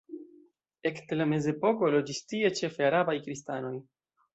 Ekde 0.91 1.19
la 1.21 1.29
mezepoko 1.35 1.93
loĝis 1.99 2.25
tie 2.33 2.55
ĉefe 2.61 2.91
arabaj 2.91 3.21
kristanoj. 3.31 3.77